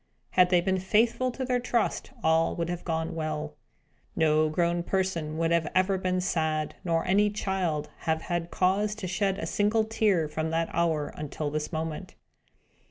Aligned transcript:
Had 0.31 0.49
they 0.49 0.61
been 0.61 0.79
faithful 0.79 1.29
to 1.29 1.45
their 1.45 1.59
trust, 1.59 2.09
all 2.23 2.55
would 2.55 2.69
have 2.69 2.83
gone 2.83 3.13
well. 3.13 3.53
No 4.15 4.49
grown 4.49 4.81
person 4.81 5.37
would 5.37 5.51
ever 5.51 5.69
have 5.75 6.01
been 6.01 6.19
sad, 6.19 6.73
nor 6.83 7.05
any 7.05 7.29
child 7.29 7.91
have 8.07 8.23
had 8.23 8.49
cause 8.49 8.95
to 8.95 9.05
shed 9.05 9.37
a 9.37 9.45
single 9.45 9.83
tear, 9.83 10.27
from 10.27 10.49
that 10.49 10.69
hour 10.73 11.09
until 11.15 11.51
this 11.51 11.71
moment. 11.71 12.15